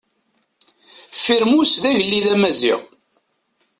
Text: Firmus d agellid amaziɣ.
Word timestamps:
Firmus 1.23 1.71
d 1.81 1.83
agellid 1.89 2.25
amaziɣ. 2.33 2.79